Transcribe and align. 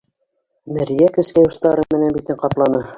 -Мәрйә 0.77 1.11
кескәй 1.19 1.51
устары 1.53 1.87
менән 1.95 2.21
битен 2.21 2.45
ҡапланы. 2.45 2.87